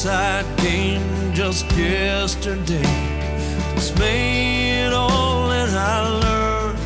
inside 0.00 0.46
game 0.60 1.34
just 1.34 1.70
yesterday. 1.72 2.80
Dismayed 3.74 4.94
all 4.94 5.50
that 5.50 5.68
I 5.68 6.08
learned. 6.22 6.78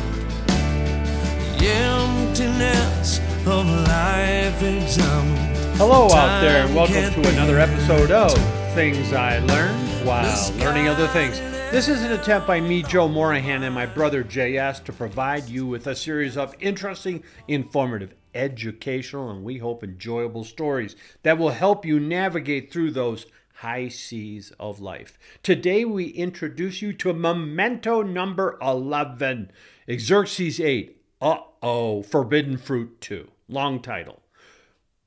The 1.57 1.65
emptiness 1.65 3.19
of 3.47 3.67
life 3.87 4.61
examined. 4.61 5.57
Hello 5.77 6.09
out 6.11 6.41
there, 6.41 6.65
and 6.65 6.75
welcome 6.75 7.23
to 7.23 7.29
another 7.29 7.57
episode 7.57 8.11
of 8.11 8.33
Things 8.73 9.13
I 9.13 9.39
Learned 9.39 10.05
While 10.05 10.51
Learning 10.57 10.89
Other 10.89 11.07
Things. 11.07 11.39
This 11.71 11.87
is 11.87 12.03
an 12.03 12.11
attempt 12.11 12.47
by 12.47 12.59
me, 12.59 12.83
Joe 12.83 13.07
Morahan, 13.07 13.63
and 13.63 13.73
my 13.73 13.85
brother 13.85 14.25
JS 14.25 14.83
to 14.83 14.91
provide 14.91 15.47
you 15.47 15.65
with 15.65 15.87
a 15.87 15.95
series 15.95 16.35
of 16.35 16.53
interesting, 16.59 17.23
informative, 17.47 18.13
educational, 18.35 19.31
and 19.31 19.43
we 19.43 19.57
hope 19.57 19.83
enjoyable 19.83 20.43
stories 20.43 20.95
that 21.23 21.37
will 21.37 21.49
help 21.49 21.85
you 21.85 21.99
navigate 21.99 22.71
through 22.71 22.91
those 22.91 23.25
high 23.55 23.87
seas 23.87 24.51
of 24.59 24.79
life. 24.81 25.17
Today 25.41 25.85
we 25.85 26.07
introduce 26.07 26.81
you 26.81 26.93
to 26.93 27.13
memento 27.13 28.01
number 28.01 28.57
11 28.61 29.51
Xerxes 29.89 30.59
8. 30.59 31.01
Uh 31.21 31.37
oh, 31.63 32.03
Forbidden 32.03 32.57
Fruit 32.57 32.99
2. 33.01 33.29
Long 33.47 33.81
title. 33.81 34.21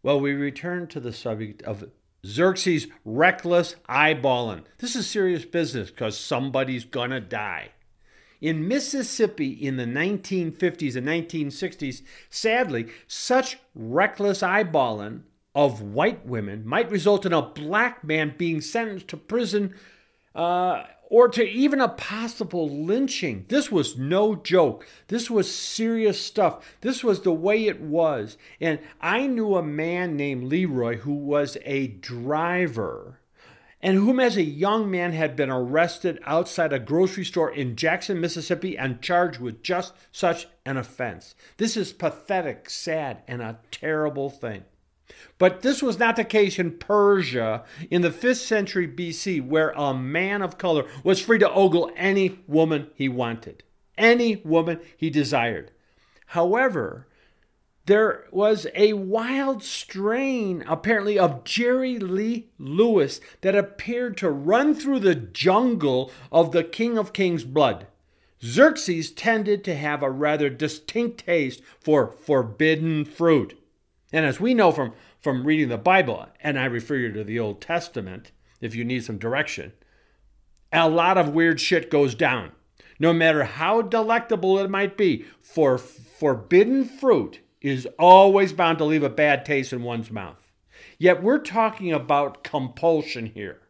Well, 0.03 0.21
we 0.21 0.33
return 0.33 0.87
to 0.89 1.01
the 1.01 1.13
subject 1.13 1.63
of 1.63 1.91
Xerxes' 2.27 2.87
reckless 3.05 3.77
eyeballing. 3.89 4.65
This 4.79 4.97
is 4.97 5.07
serious 5.07 5.45
business 5.45 5.91
because 5.91 6.19
somebody's 6.19 6.85
gonna 6.85 7.21
die. 7.21 7.71
In 8.41 8.69
Mississippi 8.69 9.51
in 9.51 9.77
the 9.77 9.85
1950s 9.85 10.95
and 10.95 11.07
1960s, 11.07 12.03
sadly, 12.31 12.89
such 13.07 13.59
reckless 13.75 14.43
eyeballing 14.43 15.23
of 15.55 15.83
white 15.83 16.25
women 16.25 16.65
might 16.65 16.91
result 16.91 17.27
in 17.27 17.33
a 17.33 17.43
black 17.43 18.05
man 18.05 18.35
being 18.39 18.61
sentenced 18.61 19.09
to 19.09 19.17
prison 19.17 19.75
uh, 20.37 20.85
or 21.11 21.29
to 21.29 21.43
even 21.49 21.81
a 21.81 21.89
possible 21.89 22.69
lynching. 22.69 23.45
This 23.49 23.73
was 23.73 23.99
no 23.99 24.37
joke. 24.37 24.87
This 25.09 25.29
was 25.29 25.53
serious 25.53 26.21
stuff. 26.21 26.77
This 26.83 27.03
was 27.03 27.23
the 27.23 27.33
way 27.33 27.67
it 27.67 27.81
was. 27.81 28.37
And 28.61 28.79
I 29.01 29.27
knew 29.27 29.57
a 29.57 29.63
man 29.63 30.17
named 30.17 30.45
Leroy 30.45 30.99
who 30.99 31.15
was 31.15 31.57
a 31.65 31.89
driver 31.89 33.19
and 33.81 33.97
whom, 33.97 34.19
as 34.19 34.37
a 34.37 34.43
young 34.43 34.91
man, 34.91 35.13
had 35.13 35.37
been 35.37 35.51
arrested 35.51 36.19
outside 36.25 36.73
a 36.73 36.79
grocery 36.79 37.25
store 37.25 37.51
in 37.51 37.77
Jackson, 37.77 38.21
Mississippi, 38.21 38.77
and 38.77 39.01
charged 39.01 39.41
with 39.41 39.63
just 39.63 39.95
such 40.11 40.49
an 40.67 40.77
offense. 40.77 41.35
This 41.59 41.77
is 41.77 41.93
pathetic, 41.93 42.69
sad, 42.71 43.23
and 43.29 43.41
a 43.41 43.59
terrible 43.71 44.31
thing. 44.31 44.65
But 45.39 45.63
this 45.63 45.83
was 45.83 45.99
not 45.99 46.17
the 46.17 46.25
case 46.25 46.59
in 46.59 46.79
Persia 46.79 47.65
in 47.91 48.03
the 48.03 48.11
5th 48.11 48.45
century 48.45 48.89
BC, 48.89 49.47
where 49.47 49.71
a 49.71 49.95
man 49.95 50.43
of 50.43 50.59
color 50.59 50.85
was 51.05 51.21
free 51.21 51.39
to 51.39 51.51
ogle 51.51 51.91
any 51.97 52.41
woman 52.47 52.89
he 52.95 53.09
wanted, 53.09 53.63
any 53.97 54.37
woman 54.37 54.81
he 54.97 55.09
desired. 55.09 55.71
However, 56.27 57.07
there 57.89 58.27
was 58.31 58.67
a 58.75 58.93
wild 58.93 59.63
strain, 59.63 60.63
apparently, 60.69 61.19
of 61.19 61.43
Jerry 61.43 61.99
Lee 61.99 62.51
Lewis 62.59 63.19
that 63.41 63.55
appeared 63.55 64.19
to 64.19 64.29
run 64.29 64.75
through 64.75 65.01
the 65.01 65.15
jungle 65.15 66.13
of 66.31 66.53
the 66.53 66.63
King 66.63 66.99
of 66.99 67.15
Kings' 67.15 67.45
blood. 67.45 67.87
Xerxes 68.45 69.11
tended 69.11 69.65
to 69.65 69.75
have 69.75 70.03
a 70.03 70.11
rather 70.11 70.51
distinct 70.51 71.25
taste 71.25 71.63
for 71.81 72.09
forbidden 72.09 73.07
fruit. 73.07 73.59
And 74.13 74.27
as 74.27 74.39
we 74.39 74.53
know 74.53 74.71
from, 74.71 74.93
from 75.19 75.45
reading 75.45 75.71
the 75.71 75.79
Bible, 75.79 76.27
and 76.43 76.59
I 76.59 76.67
refer 76.67 76.97
you 76.97 77.11
to 77.13 77.25
the 77.25 77.39
Old 77.39 77.63
Testament 77.63 78.33
if 78.61 78.75
you 78.75 78.85
need 78.85 79.05
some 79.05 79.17
direction, 79.17 79.73
a 80.71 80.91
lot 80.91 81.17
of 81.17 81.31
weird 81.31 81.59
shit 81.59 81.91
goes 81.91 82.15
down. 82.15 82.53
No 83.01 83.15
matter 83.15 83.45
how 83.45 83.81
delectable 83.81 84.59
it 84.59 84.69
might 84.69 84.99
be, 84.99 85.25
for 85.41 85.79
forbidden 85.79 86.85
fruit 86.85 87.41
is 87.61 87.87
always 87.99 88.53
bound 88.53 88.79
to 88.79 88.85
leave 88.85 89.03
a 89.03 89.11
bad 89.11 89.45
taste 89.45 89.73
in 89.73 89.83
one's 89.83 90.11
mouth. 90.11 90.37
Yet 90.99 91.23
we're 91.23 91.39
talking 91.39 91.93
about 91.93 92.45
compulsion 92.45 93.27
here. 93.27 93.61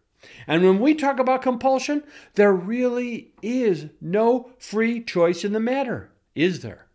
And 0.47 0.63
when 0.63 0.81
we 0.81 0.95
talk 0.95 1.19
about 1.19 1.43
compulsion, 1.43 2.03
there 2.35 2.53
really 2.53 3.33
is 3.43 3.87
no 4.01 4.51
free 4.59 5.03
choice 5.03 5.45
in 5.45 5.53
the 5.53 5.61
matter, 5.61 6.11
is 6.35 6.61
there? 6.61 6.87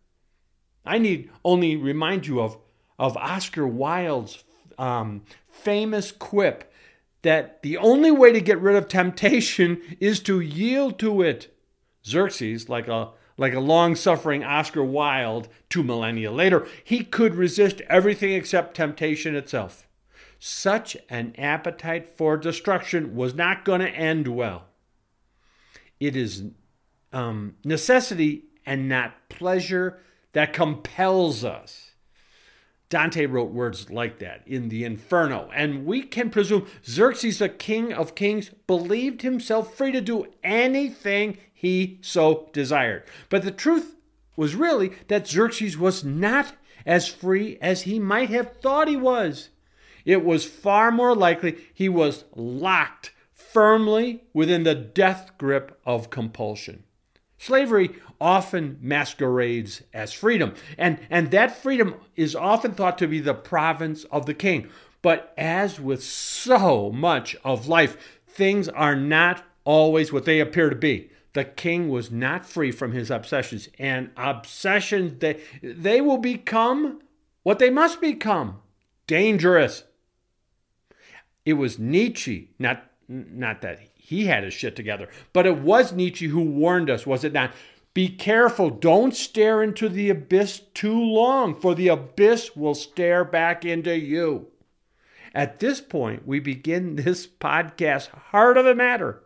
I 0.84 0.98
need 0.98 1.30
only 1.44 1.76
remind 1.76 2.26
you 2.26 2.40
of, 2.40 2.58
of 2.98 3.16
Oscar 3.16 3.66
Wilde's 3.66 4.44
um, 4.78 5.22
famous 5.50 6.12
quip 6.12 6.70
that 7.22 7.62
the 7.62 7.78
only 7.78 8.10
way 8.10 8.32
to 8.32 8.40
get 8.40 8.60
rid 8.60 8.76
of 8.76 8.88
temptation 8.88 9.80
is 10.00 10.20
to 10.20 10.40
yield 10.40 10.98
to 10.98 11.22
it. 11.22 11.50
Xerxes, 12.06 12.68
like 12.68 12.86
a 12.86 13.12
like 13.36 13.54
a 13.54 13.60
long 13.60 13.96
suffering 13.96 14.44
Oscar 14.44 14.84
Wilde 14.84 15.48
two 15.68 15.82
millennia 15.82 16.30
later, 16.30 16.66
he 16.82 17.04
could 17.04 17.34
resist 17.34 17.80
everything 17.88 18.32
except 18.32 18.76
temptation 18.76 19.34
itself. 19.34 19.88
Such 20.38 20.96
an 21.08 21.34
appetite 21.38 22.16
for 22.16 22.36
destruction 22.36 23.16
was 23.16 23.34
not 23.34 23.64
going 23.64 23.80
to 23.80 23.88
end 23.88 24.28
well. 24.28 24.64
It 25.98 26.16
is 26.16 26.44
um, 27.12 27.56
necessity 27.64 28.44
and 28.66 28.88
not 28.88 29.28
pleasure 29.28 30.00
that 30.32 30.52
compels 30.52 31.44
us. 31.44 31.83
Dante 32.88 33.26
wrote 33.26 33.50
words 33.50 33.90
like 33.90 34.18
that 34.18 34.42
in 34.46 34.68
the 34.68 34.84
Inferno, 34.84 35.50
and 35.54 35.84
we 35.86 36.02
can 36.02 36.30
presume 36.30 36.66
Xerxes, 36.86 37.38
the 37.38 37.48
king 37.48 37.92
of 37.92 38.14
kings, 38.14 38.50
believed 38.66 39.22
himself 39.22 39.74
free 39.74 39.92
to 39.92 40.00
do 40.00 40.26
anything 40.42 41.38
he 41.52 41.98
so 42.02 42.50
desired. 42.52 43.04
But 43.30 43.42
the 43.42 43.50
truth 43.50 43.96
was 44.36 44.54
really 44.54 44.92
that 45.08 45.26
Xerxes 45.26 45.78
was 45.78 46.04
not 46.04 46.54
as 46.86 47.08
free 47.08 47.58
as 47.60 47.82
he 47.82 47.98
might 47.98 48.30
have 48.30 48.56
thought 48.58 48.88
he 48.88 48.96
was. 48.96 49.48
It 50.04 50.24
was 50.24 50.44
far 50.44 50.90
more 50.90 51.16
likely 51.16 51.56
he 51.72 51.88
was 51.88 52.24
locked 52.34 53.12
firmly 53.32 54.24
within 54.32 54.64
the 54.64 54.74
death 54.74 55.30
grip 55.38 55.80
of 55.86 56.10
compulsion. 56.10 56.84
Slavery 57.44 57.90
often 58.22 58.78
masquerades 58.80 59.82
as 59.92 60.14
freedom, 60.14 60.54
and, 60.78 60.98
and 61.10 61.30
that 61.32 61.54
freedom 61.54 61.96
is 62.16 62.34
often 62.34 62.72
thought 62.72 62.96
to 62.96 63.06
be 63.06 63.20
the 63.20 63.34
province 63.34 64.04
of 64.04 64.24
the 64.24 64.32
king. 64.32 64.70
But 65.02 65.34
as 65.36 65.78
with 65.78 66.02
so 66.02 66.90
much 66.90 67.36
of 67.44 67.68
life, 67.68 67.98
things 68.26 68.66
are 68.70 68.96
not 68.96 69.44
always 69.64 70.10
what 70.10 70.24
they 70.24 70.40
appear 70.40 70.70
to 70.70 70.76
be. 70.76 71.10
The 71.34 71.44
king 71.44 71.90
was 71.90 72.10
not 72.10 72.46
free 72.46 72.72
from 72.72 72.92
his 72.92 73.10
obsessions, 73.10 73.68
and 73.78 74.08
obsessions 74.16 75.18
they, 75.18 75.42
they 75.62 76.00
will 76.00 76.16
become 76.16 77.02
what 77.42 77.58
they 77.58 77.68
must 77.68 78.00
become 78.00 78.62
dangerous. 79.06 79.84
It 81.44 81.54
was 81.54 81.78
Nietzsche, 81.78 82.54
not, 82.58 82.90
not 83.06 83.60
that 83.60 83.80
he 84.06 84.26
had 84.26 84.44
his 84.44 84.52
shit 84.52 84.76
together, 84.76 85.08
but 85.32 85.46
it 85.46 85.56
was 85.60 85.94
Nietzsche 85.94 86.26
who 86.26 86.42
warned 86.42 86.90
us, 86.90 87.06
was 87.06 87.24
it 87.24 87.32
not? 87.32 87.52
Be 87.94 88.10
careful. 88.10 88.68
Don't 88.68 89.16
stare 89.16 89.62
into 89.62 89.88
the 89.88 90.10
abyss 90.10 90.60
too 90.74 91.00
long, 91.00 91.58
for 91.58 91.74
the 91.74 91.88
abyss 91.88 92.54
will 92.54 92.74
stare 92.74 93.24
back 93.24 93.64
into 93.64 93.96
you. 93.96 94.48
At 95.34 95.58
this 95.58 95.80
point, 95.80 96.26
we 96.26 96.38
begin 96.38 96.96
this 96.96 97.26
podcast 97.26 98.08
heart 98.08 98.58
of 98.58 98.66
the 98.66 98.74
matter. 98.74 99.22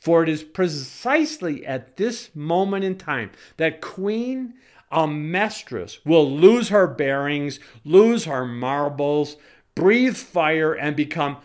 For 0.00 0.24
it 0.24 0.28
is 0.28 0.42
precisely 0.42 1.64
at 1.64 1.96
this 1.96 2.34
moment 2.34 2.82
in 2.82 2.96
time 2.96 3.30
that 3.58 3.80
Queen 3.80 4.54
Amestris 4.90 5.98
will 6.04 6.28
lose 6.28 6.70
her 6.70 6.88
bearings, 6.88 7.60
lose 7.84 8.24
her 8.24 8.44
marbles, 8.44 9.36
breathe 9.76 10.16
fire, 10.16 10.72
and 10.72 10.96
become 10.96 11.36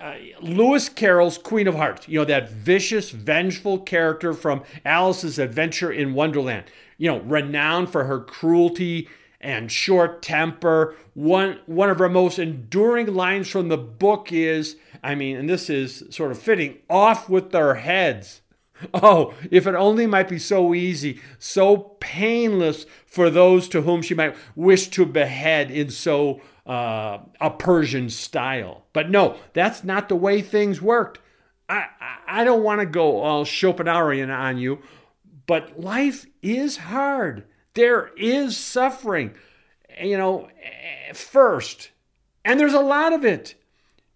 uh, 0.00 0.14
Lewis 0.40 0.88
Carroll's 0.88 1.38
Queen 1.38 1.66
of 1.66 1.74
Hearts, 1.74 2.08
you 2.08 2.18
know, 2.18 2.24
that 2.24 2.50
vicious, 2.50 3.10
vengeful 3.10 3.78
character 3.78 4.32
from 4.34 4.62
Alice's 4.84 5.38
Adventure 5.38 5.90
in 5.90 6.14
Wonderland, 6.14 6.64
you 6.98 7.10
know, 7.10 7.20
renowned 7.20 7.90
for 7.90 8.04
her 8.04 8.20
cruelty 8.20 9.08
and 9.40 9.70
short 9.70 10.22
temper. 10.22 10.94
One, 11.14 11.60
one 11.66 11.90
of 11.90 11.98
her 11.98 12.08
most 12.08 12.38
enduring 12.38 13.14
lines 13.14 13.48
from 13.48 13.68
the 13.68 13.78
book 13.78 14.32
is, 14.32 14.76
I 15.02 15.14
mean, 15.14 15.36
and 15.36 15.48
this 15.48 15.70
is 15.70 16.04
sort 16.10 16.30
of 16.30 16.38
fitting, 16.38 16.78
off 16.90 17.28
with 17.28 17.52
their 17.52 17.74
heads. 17.76 18.40
Oh, 18.94 19.34
if 19.50 19.66
it 19.66 19.74
only 19.74 20.06
might 20.06 20.28
be 20.28 20.38
so 20.38 20.74
easy, 20.74 21.20
so 21.38 21.96
painless 22.00 22.86
for 23.06 23.30
those 23.30 23.68
to 23.70 23.82
whom 23.82 24.02
she 24.02 24.14
might 24.14 24.36
wish 24.54 24.88
to 24.88 25.06
behead 25.06 25.70
in 25.70 25.90
so 25.90 26.40
uh, 26.66 27.18
a 27.40 27.50
Persian 27.50 28.10
style. 28.10 28.84
But 28.92 29.10
no, 29.10 29.36
that's 29.52 29.84
not 29.84 30.08
the 30.08 30.16
way 30.16 30.42
things 30.42 30.82
worked. 30.82 31.20
I, 31.68 31.86
I 32.26 32.44
don't 32.44 32.62
want 32.62 32.80
to 32.80 32.86
go 32.86 33.20
all 33.20 33.44
Schopenhauerian 33.44 34.34
on 34.36 34.58
you, 34.58 34.80
but 35.46 35.80
life 35.80 36.26
is 36.42 36.76
hard. 36.76 37.44
There 37.74 38.10
is 38.16 38.56
suffering, 38.56 39.34
you 40.00 40.16
know, 40.16 40.48
first. 41.12 41.90
And 42.44 42.60
there's 42.60 42.74
a 42.74 42.80
lot 42.80 43.12
of 43.12 43.24
it. 43.24 43.54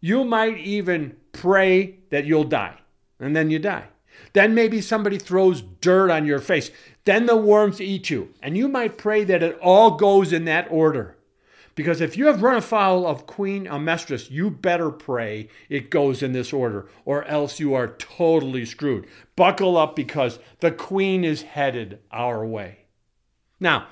You 0.01 0.25
might 0.25 0.59
even 0.59 1.17
pray 1.33 1.99
that 2.11 2.25
you'll 2.25 2.45
die, 2.45 2.79
and 3.19 3.35
then 3.35 3.51
you 3.51 3.59
die. 3.59 3.89
Then 4.33 4.55
maybe 4.55 4.81
somebody 4.81 5.19
throws 5.19 5.63
dirt 5.63 6.11
on 6.11 6.27
your 6.27 6.41
face. 6.41 6.71
Then 7.05 7.27
the 7.27 7.37
worms 7.37 7.81
eat 7.81 8.11
you. 8.11 8.35
And 8.43 8.57
you 8.57 8.69
might 8.69 8.99
pray 8.99 9.25
that 9.25 9.43
it 9.43 9.59
all 9.61 9.93
goes 9.93 10.33
in 10.33 10.45
that 10.45 10.69
order. 10.71 11.17
Because 11.75 12.01
if 12.01 12.17
you 12.17 12.27
have 12.27 12.43
run 12.43 12.57
afoul 12.57 13.07
of 13.07 13.27
Queen 13.27 13.67
Amestris, 13.67 14.31
you 14.31 14.51
better 14.51 14.91
pray 14.91 15.49
it 15.69 15.89
goes 15.91 16.23
in 16.23 16.33
this 16.33 16.53
order, 16.53 16.89
or 17.05 17.25
else 17.25 17.59
you 17.59 17.73
are 17.75 17.97
totally 17.97 18.67
screwed. 18.67 19.07
Buckle 19.37 19.77
up 19.77 19.97
because 19.97 20.39
the 20.59 20.73
Queen 20.73 21.25
is 21.25 21.43
headed 21.43 22.01
our 22.11 22.45
way. 22.45 22.81
Now, 23.61 23.87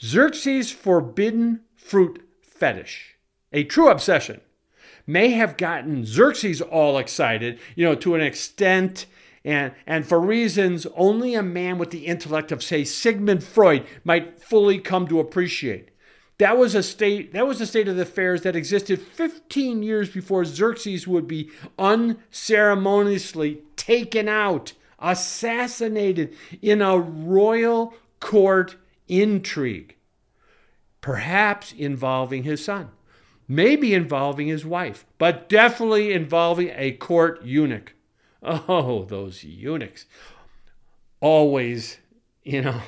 Xerxes' 0.00 0.70
forbidden 0.70 1.62
fruit 1.74 2.22
fetish, 2.42 3.16
a 3.52 3.64
true 3.64 3.88
obsession, 3.88 4.40
may 5.06 5.30
have 5.30 5.56
gotten 5.56 6.04
Xerxes 6.04 6.60
all 6.60 6.98
excited, 6.98 7.58
you 7.74 7.84
know, 7.84 7.94
to 7.96 8.14
an 8.14 8.20
extent 8.20 9.06
and, 9.44 9.72
and 9.86 10.06
for 10.06 10.20
reasons 10.20 10.86
only 10.94 11.34
a 11.34 11.42
man 11.42 11.78
with 11.78 11.90
the 11.90 12.06
intellect 12.06 12.52
of, 12.52 12.62
say, 12.62 12.84
Sigmund 12.84 13.42
Freud 13.42 13.84
might 14.04 14.40
fully 14.40 14.78
come 14.78 15.08
to 15.08 15.20
appreciate. 15.20 15.90
That 16.38 16.56
was 16.56 16.74
a 16.74 16.82
state 16.82 17.34
that 17.34 17.46
was 17.46 17.60
a 17.60 17.66
state 17.66 17.88
of 17.88 17.98
affairs 17.98 18.42
that 18.42 18.56
existed 18.56 19.00
15 19.00 19.82
years 19.82 20.10
before 20.10 20.44
Xerxes 20.44 21.06
would 21.06 21.28
be 21.28 21.50
unceremoniously 21.78 23.62
taken 23.76 24.28
out, 24.28 24.72
assassinated 24.98 26.34
in 26.60 26.82
a 26.82 26.98
royal 26.98 27.94
court 28.18 28.76
intrigue, 29.08 29.96
perhaps 31.00 31.72
involving 31.72 32.44
his 32.44 32.64
son, 32.64 32.90
maybe 33.46 33.94
involving 33.94 34.48
his 34.48 34.64
wife, 34.64 35.04
but 35.18 35.48
definitely 35.48 36.12
involving 36.12 36.72
a 36.74 36.92
court 36.92 37.44
eunuch. 37.44 37.94
Oh, 38.42 39.04
those 39.04 39.44
eunuchs. 39.44 40.06
Always, 41.20 41.98
you 42.42 42.62
know, 42.62 42.80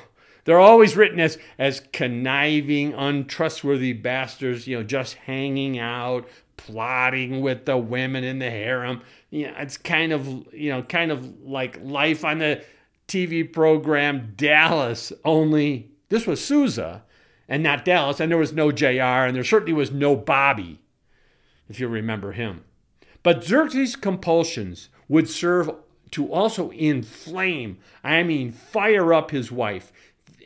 they're 0.43 0.59
always 0.59 0.95
written 0.95 1.19
as, 1.19 1.37
as 1.57 1.81
conniving, 1.93 2.93
untrustworthy 2.93 3.93
bastards, 3.93 4.67
you 4.67 4.77
know, 4.77 4.83
just 4.83 5.13
hanging 5.15 5.79
out, 5.79 6.27
plotting 6.57 7.41
with 7.41 7.65
the 7.65 7.77
women 7.77 8.23
in 8.23 8.39
the 8.39 8.49
harem. 8.49 9.01
You 9.29 9.47
know, 9.47 9.53
it's 9.57 9.77
kind 9.77 10.11
of, 10.11 10.27
you 10.53 10.71
know, 10.71 10.83
kind 10.83 11.11
of 11.11 11.41
like 11.41 11.79
life 11.81 12.25
on 12.25 12.39
the 12.39 12.63
TV 13.07 13.51
program 13.51 14.33
Dallas, 14.35 15.13
only 15.23 15.91
this 16.09 16.25
was 16.25 16.43
Susa 16.43 17.03
and 17.47 17.61
not 17.61 17.85
Dallas, 17.85 18.19
and 18.19 18.31
there 18.31 18.39
was 18.39 18.53
no 18.53 18.71
JR, 18.71 19.25
and 19.25 19.35
there 19.35 19.43
certainly 19.43 19.73
was 19.73 19.91
no 19.91 20.15
Bobby, 20.15 20.81
if 21.69 21.79
you 21.79 21.87
remember 21.87 22.31
him. 22.31 22.63
But 23.21 23.43
Xerxes' 23.43 23.95
compulsions 23.95 24.89
would 25.07 25.29
serve 25.29 25.71
to 26.11 26.31
also 26.31 26.69
inflame, 26.71 27.77
I 28.03 28.23
mean, 28.23 28.51
fire 28.51 29.13
up 29.13 29.31
his 29.31 29.51
wife, 29.51 29.91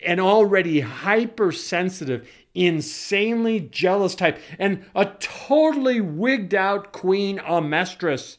an 0.06 0.20
already 0.20 0.80
hypersensitive, 0.80 2.28
insanely 2.56 3.60
jealous 3.60 4.16
type, 4.16 4.40
and 4.58 4.86
a 4.96 5.06
totally 5.20 6.02
wigged 6.02 6.56
out 6.56 6.92
queen 6.92 7.38
Amestris. 7.40 8.38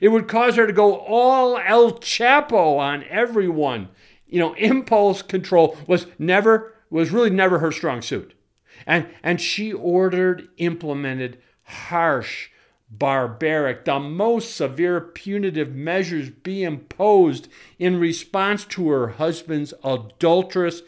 It 0.00 0.08
would 0.08 0.28
cause 0.28 0.56
her 0.56 0.66
to 0.66 0.72
go 0.72 0.96
all 0.96 1.58
El 1.58 1.92
Chapo 1.92 2.78
on 2.78 3.04
everyone. 3.04 3.88
You 4.26 4.38
know, 4.38 4.54
impulse 4.54 5.22
control 5.22 5.76
was 5.86 6.06
never 6.18 6.74
was 6.88 7.10
really 7.10 7.30
never 7.30 7.58
her 7.58 7.72
strong 7.72 8.02
suit. 8.02 8.34
And 8.86 9.08
and 9.22 9.40
she 9.40 9.72
ordered, 9.72 10.48
implemented 10.56 11.40
harsh, 11.64 12.50
barbaric, 12.90 13.84
the 13.84 13.98
most 14.00 14.54
severe 14.54 15.00
punitive 15.00 15.74
measures 15.74 16.30
be 16.30 16.64
imposed 16.64 17.48
in 17.78 18.00
response 18.00 18.64
to 18.64 18.88
her 18.88 19.08
husband's 19.08 19.72
adulterous 19.84 20.82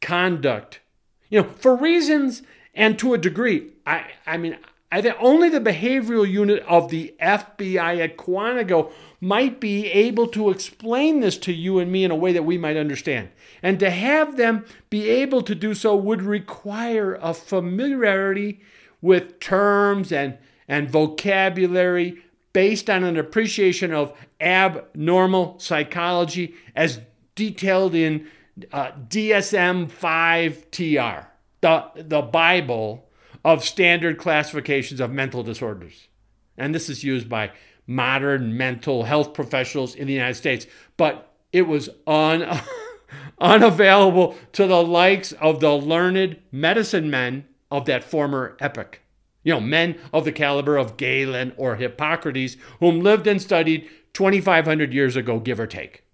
conduct. 0.00 0.80
You 1.28 1.42
know, 1.42 1.48
for 1.48 1.76
reasons 1.76 2.42
and 2.74 2.98
to 2.98 3.14
a 3.14 3.18
degree, 3.18 3.70
I, 3.86 4.06
I 4.26 4.36
mean, 4.36 4.58
I 4.90 5.02
think 5.02 5.16
only 5.18 5.48
the 5.48 5.60
behavioral 5.60 6.30
unit 6.30 6.62
of 6.68 6.90
the 6.90 7.14
FBI 7.20 7.98
at 7.98 8.16
Quantico 8.16 8.92
might 9.20 9.58
be 9.58 9.86
able 9.86 10.28
to 10.28 10.50
explain 10.50 11.20
this 11.20 11.36
to 11.38 11.52
you 11.52 11.78
and 11.78 11.90
me 11.90 12.04
in 12.04 12.10
a 12.10 12.16
way 12.16 12.32
that 12.32 12.44
we 12.44 12.58
might 12.58 12.76
understand. 12.76 13.30
And 13.62 13.80
to 13.80 13.90
have 13.90 14.36
them 14.36 14.64
be 14.90 15.08
able 15.08 15.42
to 15.42 15.54
do 15.54 15.74
so 15.74 15.96
would 15.96 16.22
require 16.22 17.14
a 17.14 17.34
familiarity 17.34 18.60
with 19.00 19.40
terms 19.40 20.12
and 20.12 20.38
and 20.68 20.90
vocabulary 20.90 22.22
based 22.52 22.88
on 22.88 23.04
an 23.04 23.16
appreciation 23.16 23.92
of 23.92 24.12
abnormal 24.40 25.58
psychology 25.58 26.54
as 26.74 27.00
detailed 27.34 27.94
in 27.94 28.28
uh, 28.72 28.92
DSM 29.08 29.90
5TR, 29.90 31.26
the, 31.60 31.84
the 31.96 32.22
Bible 32.22 33.08
of 33.44 33.64
standard 33.64 34.18
classifications 34.18 35.00
of 35.00 35.10
mental 35.10 35.42
disorders. 35.42 36.08
And 36.56 36.74
this 36.74 36.88
is 36.88 37.04
used 37.04 37.28
by 37.28 37.50
modern 37.86 38.56
mental 38.56 39.02
health 39.04 39.34
professionals 39.34 39.94
in 39.94 40.06
the 40.06 40.12
United 40.12 40.36
States, 40.36 40.66
but 40.96 41.34
it 41.52 41.62
was 41.62 41.90
un- 42.06 42.60
unavailable 43.40 44.36
to 44.52 44.66
the 44.66 44.82
likes 44.82 45.32
of 45.32 45.60
the 45.60 45.72
learned 45.72 46.40
medicine 46.50 47.10
men 47.10 47.46
of 47.70 47.84
that 47.86 48.04
former 48.04 48.56
epoch. 48.60 49.00
You 49.44 49.54
know, 49.54 49.60
men 49.60 49.96
of 50.12 50.24
the 50.24 50.32
caliber 50.32 50.76
of 50.76 50.96
Galen 50.96 51.52
or 51.56 51.76
Hippocrates, 51.76 52.56
whom 52.80 53.00
lived 53.00 53.26
and 53.26 53.40
studied 53.40 53.88
2,500 54.14 54.92
years 54.92 55.16
ago, 55.16 55.38
give 55.38 55.60
or 55.60 55.66
take. 55.66 56.04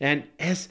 And 0.00 0.24
as, 0.38 0.68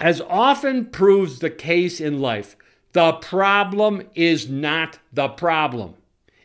as 0.00 0.20
often 0.22 0.86
proves 0.86 1.38
the 1.38 1.50
case 1.50 2.00
in 2.00 2.20
life, 2.20 2.56
the 2.92 3.12
problem 3.12 4.02
is 4.14 4.48
not 4.48 4.98
the 5.12 5.28
problem. 5.28 5.94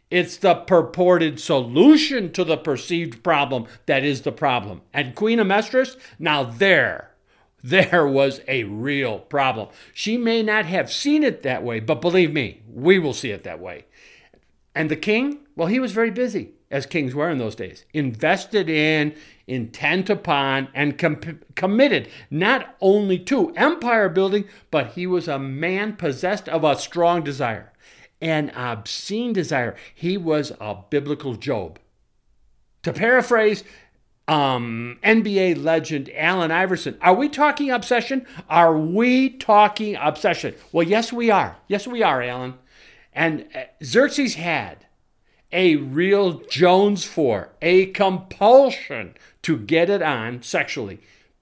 It's 0.09 0.37
the 0.37 0.55
purported 0.55 1.39
solution 1.39 2.31
to 2.31 2.43
the 2.43 2.57
perceived 2.57 3.23
problem 3.23 3.67
that 3.85 4.03
is 4.03 4.21
the 4.23 4.31
problem. 4.31 4.81
And 4.93 5.15
Queen 5.15 5.37
Amestris, 5.37 5.97
now 6.17 6.43
there, 6.43 7.11
there 7.63 8.07
was 8.07 8.41
a 8.47 8.63
real 8.63 9.19
problem. 9.19 9.69
She 9.93 10.17
may 10.17 10.43
not 10.43 10.65
have 10.65 10.91
seen 10.91 11.23
it 11.23 11.43
that 11.43 11.63
way, 11.63 11.79
but 11.79 12.01
believe 12.01 12.33
me, 12.33 12.61
we 12.71 12.99
will 12.99 13.13
see 13.13 13.31
it 13.31 13.43
that 13.43 13.59
way. 13.59 13.85
And 14.75 14.89
the 14.89 14.95
king, 14.95 15.39
well, 15.55 15.67
he 15.67 15.79
was 15.79 15.91
very 15.91 16.11
busy, 16.11 16.51
as 16.71 16.85
kings 16.85 17.13
were 17.13 17.29
in 17.29 17.37
those 17.37 17.55
days, 17.55 17.85
invested 17.93 18.69
in, 18.69 19.15
intent 19.47 20.09
upon, 20.09 20.69
and 20.73 20.97
com- 20.97 21.41
committed 21.55 22.07
not 22.29 22.75
only 22.79 23.19
to 23.19 23.53
empire 23.55 24.09
building, 24.09 24.45
but 24.71 24.91
he 24.93 25.07
was 25.07 25.27
a 25.27 25.39
man 25.39 25.95
possessed 25.95 26.47
of 26.47 26.63
a 26.63 26.77
strong 26.77 27.23
desire, 27.23 27.73
an 28.21 28.51
obscene 28.51 29.33
desire. 29.33 29.75
He 29.93 30.17
was 30.17 30.53
a 30.61 30.77
biblical 30.89 31.35
Job. 31.35 31.79
To 32.83 32.93
paraphrase 32.93 33.63
um, 34.29 34.99
NBA 35.03 35.61
legend 35.63 36.11
Allen 36.15 36.51
Iverson. 36.51 36.97
Are 37.01 37.15
we 37.15 37.29
talking 37.29 37.71
obsession? 37.71 38.27
Are 38.47 38.77
we 38.77 39.31
talking 39.31 39.95
obsession? 39.95 40.53
Well, 40.71 40.87
yes, 40.87 41.11
we 41.11 41.31
are. 41.31 41.57
Yes, 41.67 41.87
we 41.87 42.03
are, 42.03 42.21
Allen. 42.21 42.53
And 43.11 43.47
uh, 43.55 43.63
Xerxes 43.83 44.35
had 44.35 44.85
a 45.51 45.77
real 45.77 46.41
Jones 46.47 47.05
for, 47.05 47.49
a 47.59 47.87
compulsion 47.87 49.15
to 49.41 49.57
get 49.57 49.89
it 49.89 50.03
on 50.03 50.43
sexually, 50.43 50.99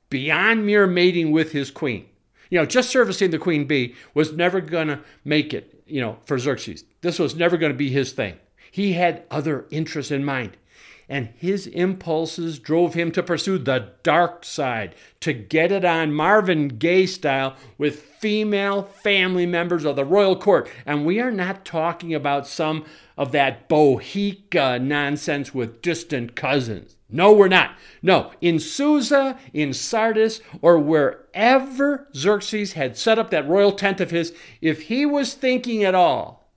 beyond 0.10 0.66
mere 0.66 0.88
mating 0.88 1.32
with 1.32 1.52
his 1.52 1.70
queen. 1.70 2.06
You 2.50 2.60
know, 2.60 2.66
just 2.66 2.90
servicing 2.90 3.32
the 3.32 3.38
queen 3.38 3.68
bee 3.68 3.96
was 4.14 4.32
never 4.32 4.62
going 4.62 4.88
to 4.88 5.02
make 5.26 5.54
it, 5.54 5.84
you 5.86 6.00
know, 6.00 6.20
for 6.24 6.40
Xerxes. 6.40 6.86
This 7.02 7.20
was 7.20 7.36
never 7.36 7.58
going 7.58 7.74
to 7.74 7.78
be 7.78 7.90
his 7.90 8.14
thing. 8.14 8.38
He 8.72 8.94
had 8.94 9.24
other 9.30 9.66
interests 9.72 10.12
in 10.12 10.24
mind 10.24 10.56
and 11.10 11.30
his 11.38 11.68
impulses 11.68 12.60
drove 12.60 12.94
him 12.94 13.12
to 13.12 13.24
pursue 13.24 13.58
the 13.58 13.92
dark 14.04 14.44
side, 14.44 14.94
to 15.22 15.34
get 15.34 15.72
it 15.72 15.86
on 15.86 16.14
Marvin 16.14 16.68
Gaye 16.68 17.06
style 17.06 17.56
with 17.78 18.02
female 18.02 18.84
family 18.84 19.46
members 19.46 19.86
of 19.86 19.96
the 19.96 20.04
royal 20.04 20.36
court. 20.36 20.70
And 20.86 21.06
we 21.06 21.20
are 21.20 21.32
not 21.32 21.64
talking 21.64 22.14
about 22.14 22.48
some 22.48 22.86
of 23.18 23.32
that 23.32 23.70
bohica 23.70 24.82
nonsense 24.82 25.54
with 25.54 25.82
distant 25.82 26.36
cousins. 26.36 26.98
No, 27.10 27.32
we're 27.32 27.48
not. 27.48 27.78
No, 28.02 28.32
in 28.42 28.60
Susa, 28.60 29.40
in 29.54 29.74
Sardis, 29.74 30.42
or 30.62 30.78
wherever 30.78 32.10
Xerxes 32.14 32.74
had 32.74 32.98
set 32.98 33.18
up 33.18 33.30
that 33.30 33.48
royal 33.48 33.72
tent 33.72 34.02
of 34.02 34.12
his, 34.12 34.34
if 34.60 34.84
he 34.84 35.06
was 35.06 35.34
thinking 35.34 35.86
at 35.86 35.96
all, 35.96 36.52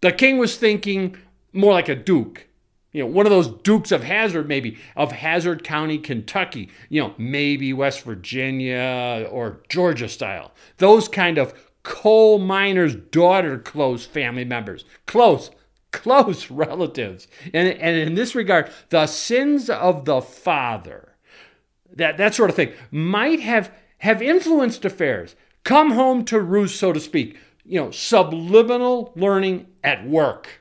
the 0.00 0.10
king 0.10 0.38
was 0.38 0.56
thinking 0.56 1.16
more 1.52 1.74
like 1.74 1.88
a 1.88 1.94
duke 1.94 2.48
you 2.92 3.02
know, 3.02 3.08
one 3.08 3.24
of 3.24 3.30
those 3.30 3.48
Dukes 3.48 3.90
of 3.90 4.04
Hazzard, 4.04 4.46
maybe, 4.46 4.78
of 4.96 5.12
Hazzard 5.12 5.64
County, 5.64 5.98
Kentucky, 5.98 6.68
you 6.90 7.00
know, 7.00 7.14
maybe 7.16 7.72
West 7.72 8.02
Virginia 8.02 9.26
or 9.30 9.62
Georgia 9.68 10.08
style. 10.08 10.52
Those 10.76 11.08
kind 11.08 11.38
of 11.38 11.54
coal 11.82 12.38
miner's 12.38 12.94
daughter 12.94 13.58
close 13.58 14.04
family 14.04 14.44
members. 14.44 14.84
Close. 15.06 15.50
close 15.90 16.50
relatives. 16.50 17.28
And, 17.54 17.68
and 17.68 17.96
in 17.96 18.14
this 18.14 18.34
regard, 18.34 18.70
the 18.90 19.06
sins 19.06 19.70
of 19.70 20.04
the 20.04 20.20
father, 20.20 21.14
that, 21.94 22.18
that 22.18 22.34
sort 22.34 22.50
of 22.50 22.56
thing, 22.56 22.72
might 22.90 23.40
have, 23.40 23.72
have 23.98 24.20
influenced 24.20 24.84
affairs. 24.84 25.34
Come 25.64 25.92
home 25.92 26.24
to 26.26 26.40
roost, 26.40 26.78
so 26.78 26.92
to 26.92 27.00
speak. 27.00 27.38
You 27.64 27.80
know, 27.80 27.90
subliminal 27.90 29.12
learning 29.16 29.68
at 29.82 30.06
work. 30.06 30.60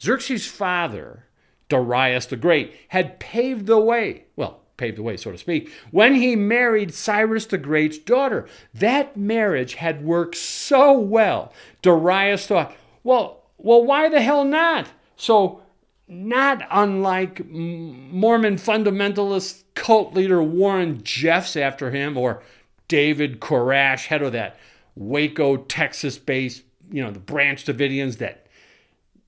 Xerxes' 0.00 0.46
father, 0.46 1.27
Darius 1.68 2.26
the 2.26 2.36
Great, 2.36 2.74
had 2.88 3.20
paved 3.20 3.66
the 3.66 3.78
way. 3.78 4.24
Well, 4.36 4.60
paved 4.76 4.96
the 4.96 5.02
way, 5.02 5.16
so 5.16 5.30
to 5.30 5.38
speak, 5.38 5.70
when 5.90 6.14
he 6.14 6.36
married 6.36 6.94
Cyrus 6.94 7.44
the 7.46 7.58
Great's 7.58 7.98
daughter. 7.98 8.46
That 8.72 9.16
marriage 9.16 9.74
had 9.74 10.02
worked 10.04 10.36
so 10.36 10.98
well. 10.98 11.52
Darius 11.82 12.46
thought, 12.46 12.74
well, 13.04 13.42
well, 13.58 13.84
why 13.84 14.08
the 14.08 14.22
hell 14.22 14.44
not? 14.44 14.88
So, 15.16 15.62
not 16.06 16.66
unlike 16.70 17.44
Mormon 17.46 18.56
fundamentalist 18.56 19.64
cult 19.74 20.14
leader 20.14 20.42
Warren 20.42 21.02
Jeffs 21.02 21.56
after 21.56 21.90
him, 21.90 22.16
or 22.16 22.42
David 22.86 23.40
Koresh, 23.40 24.06
head 24.06 24.22
of 24.22 24.32
that 24.32 24.56
Waco, 24.94 25.58
Texas 25.58 26.16
based, 26.18 26.62
you 26.90 27.02
know, 27.02 27.10
the 27.10 27.18
Branch 27.18 27.62
Davidians, 27.62 28.18
that 28.18 28.46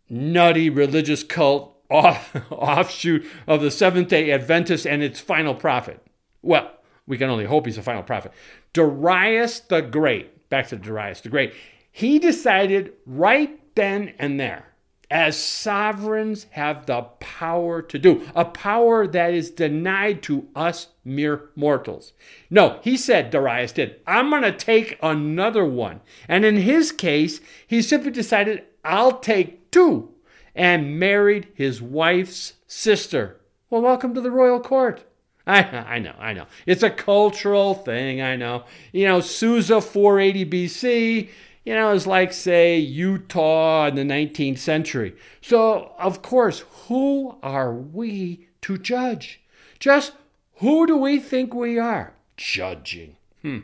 nutty 0.09 0.71
religious 0.71 1.23
cult 1.23 1.77
off, 1.91 2.35
offshoot 2.51 3.27
of 3.47 3.61
the 3.61 3.71
Seventh 3.71 4.09
day 4.09 4.31
Adventist 4.31 4.87
and 4.87 5.03
its 5.03 5.21
final 5.21 5.55
prophet. 5.55 6.01
Well, 6.43 6.71
we 7.07 7.19
can 7.19 7.29
only 7.29 7.47
hope 7.47 7.67
he's 7.67 7.79
a 7.79 7.83
final 7.83 8.03
prophet. 8.03 8.33
Darius 8.73 9.61
the 9.61 9.81
Great, 9.83 10.49
back 10.49 10.69
to 10.69 10.77
Darius 10.77 11.21
the 11.21 11.29
Great, 11.29 11.55
he 11.91 12.19
decided 12.19 12.93
right 13.05 13.59
then 13.75 14.15
and 14.19 14.39
there, 14.39 14.69
as 15.11 15.37
sovereigns 15.37 16.47
have 16.51 16.87
the 16.87 17.03
power 17.19 17.83
to 17.83 17.99
do, 17.99 18.29
a 18.35 18.45
power 18.45 19.09
that 19.09 19.35
is 19.35 19.51
denied 19.51 20.23
to 20.23 20.47
us 20.55 20.89
mere 21.05 21.51
mortals. 21.57 22.13
No, 22.49 22.79
he 22.83 22.97
said, 22.97 23.31
Darius 23.31 23.73
did, 23.73 24.01
I'm 24.07 24.31
going 24.31 24.43
to 24.43 24.53
take 24.53 24.99
another 25.03 25.65
one. 25.65 26.01
And 26.29 26.45
in 26.45 26.59
his 26.59 26.93
case, 26.93 27.41
he 27.67 27.83
simply 27.83 28.13
decided, 28.13 28.65
I'll 28.85 29.19
take 29.19 29.71
two 29.73 30.10
and 30.55 30.99
married 30.99 31.49
his 31.55 31.81
wife's 31.81 32.55
sister. 32.67 33.41
Well, 33.69 33.83
welcome 33.83 34.15
to 34.15 34.21
the 34.21 34.31
royal 34.31 34.61
court. 34.61 35.05
I, 35.47 35.63
I 35.63 35.99
know, 35.99 36.15
I 36.19 36.33
know. 36.33 36.47
It's 36.67 36.83
a 36.83 36.91
cultural 36.91 37.75
thing, 37.75 38.21
I 38.21 38.37
know. 38.37 38.65
You 38.93 39.07
know, 39.07 39.21
Susa 39.21 39.81
480 39.81 40.47
BC, 40.47 41.29
you 41.65 41.75
know, 41.75 41.93
is 41.93 42.07
like, 42.07 42.33
say, 42.33 42.79
Utah 42.79 43.87
in 43.87 43.95
the 43.95 44.03
19th 44.03 44.59
century. 44.59 45.15
So, 45.41 45.93
of 45.99 46.23
course, 46.23 46.65
who 46.87 47.39
are 47.43 47.73
we 47.73 48.49
to 48.63 48.79
judge? 48.79 49.41
Just 49.79 50.13
who 50.57 50.87
do 50.87 50.97
we 50.97 51.19
think 51.19 51.55
we 51.55 51.79
are? 51.79 52.13
Judging. 52.37 53.17
Hmm. 53.43 53.61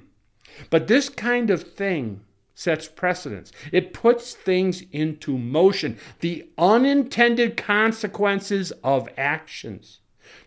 But 0.71 0.88
this 0.88 1.09
kind 1.09 1.50
of 1.50 1.75
thing 1.75 2.23
sets 2.56 2.88
precedents. 2.88 3.52
It 3.70 3.92
puts 3.92 4.32
things 4.32 4.82
into 4.90 5.36
motion, 5.36 5.98
the 6.20 6.48
unintended 6.56 7.56
consequences 7.56 8.72
of 8.82 9.10
actions. 9.18 10.00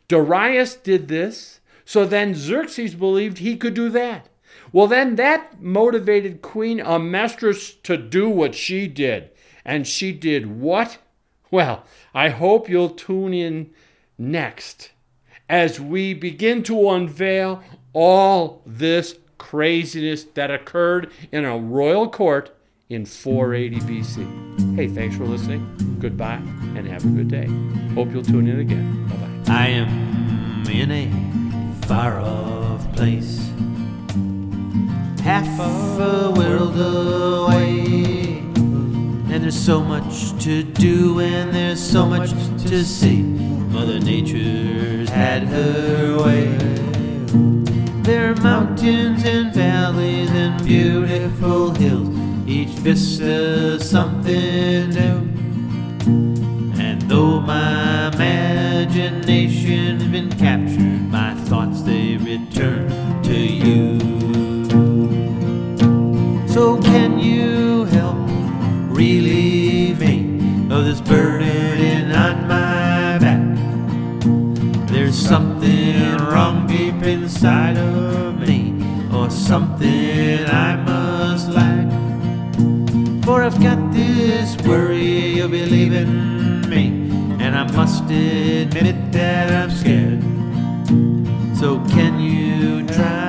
Darius 0.07 0.75
did 0.75 1.07
this, 1.07 1.59
so 1.85 2.05
then 2.05 2.33
Xerxes 2.33 2.95
believed 2.95 3.37
he 3.37 3.55
could 3.55 3.75
do 3.75 3.89
that. 3.89 4.27
Well, 4.71 4.87
then 4.87 5.17
that 5.17 5.61
motivated 5.61 6.41
Queen 6.41 6.79
Amestris 6.79 7.81
to 7.83 7.95
do 7.95 8.27
what 8.27 8.55
she 8.55 8.87
did. 8.87 9.29
And 9.63 9.87
she 9.87 10.11
did 10.11 10.59
what? 10.59 10.97
Well, 11.51 11.83
I 12.13 12.29
hope 12.29 12.67
you'll 12.67 12.89
tune 12.89 13.35
in 13.35 13.69
next 14.17 14.91
as 15.47 15.79
we 15.79 16.15
begin 16.15 16.63
to 16.63 16.89
unveil 16.89 17.63
all 17.93 18.63
this 18.65 19.15
craziness 19.39 20.25
that 20.35 20.51
occurred 20.51 21.11
in 21.31 21.43
a 21.45 21.57
royal 21.57 22.07
court 22.07 22.55
in 22.89 23.05
480 23.05 23.79
BC. 23.81 24.75
Hey, 24.75 24.87
thanks 24.87 25.15
for 25.15 25.23
listening. 25.25 25.97
Goodbye 25.99 26.41
and 26.75 26.87
have 26.87 27.03
a 27.03 27.07
good 27.07 27.29
day. 27.29 27.47
Hope 27.95 28.11
you'll 28.11 28.23
tune 28.23 28.47
in 28.47 28.59
again. 28.59 29.07
Bye 29.07 29.15
bye. 29.15 29.53
I 29.53 29.67
am 29.67 30.67
in 30.69 30.91
a 30.91 31.85
far 31.87 32.19
off 32.19 32.91
place, 32.93 33.49
half 35.23 35.47
a 35.59 36.31
world 36.31 36.79
away. 36.79 38.37
And 39.31 39.43
there's 39.43 39.59
so 39.59 39.81
much 39.81 40.43
to 40.43 40.63
do, 40.63 41.19
and 41.19 41.53
there's 41.53 41.79
so 41.79 42.05
much 42.05 42.31
to 42.67 42.83
see. 42.83 43.21
Mother 43.21 43.99
Nature's 43.99 45.09
had 45.09 45.43
her 45.43 46.17
way. 46.23 46.79
There 48.09 48.31
are 48.31 48.35
mountains 48.37 49.23
and 49.23 49.53
valleys 49.53 50.31
and 50.31 50.65
beautiful 50.65 51.69
hills, 51.75 52.09
each 52.47 52.69
vista 52.81 53.79
something 53.79 54.89
new. 54.89 55.19
And 56.81 56.99
though 57.03 57.39
my 57.39 58.07
imagination's 58.07 59.78
For 83.29 83.43
I've 83.43 83.61
got 83.61 83.93
this 83.93 84.57
worry 84.65 85.35
you'll 85.35 85.49
be 85.49 85.63
leaving 85.63 86.67
me, 86.67 86.87
and 87.39 87.55
I 87.55 87.71
must 87.73 88.05
admit 88.05 88.87
it 88.87 89.11
that 89.11 89.53
I'm 89.53 89.69
scared. 89.69 90.23
So 91.55 91.79
can 91.93 92.19
you 92.19 92.87
try? 92.87 93.28